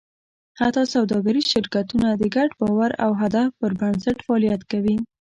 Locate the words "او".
3.03-3.11